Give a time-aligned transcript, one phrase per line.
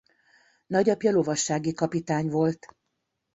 [0.67, 2.67] Nagyapja lovassági kapitány volt.